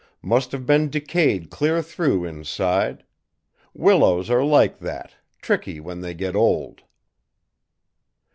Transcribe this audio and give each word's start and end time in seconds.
Must 0.23 0.51
have 0.51 0.65
been 0.65 0.89
decayed 0.89 1.51
clear 1.51 1.83
through 1.83 2.25
inside. 2.25 3.03
Willows 3.75 4.31
are 4.31 4.43
like 4.43 4.79
that, 4.79 5.13
tricky 5.43 5.79
when 5.79 6.01
they 6.01 6.15
get 6.15 6.35
old." 6.35 6.81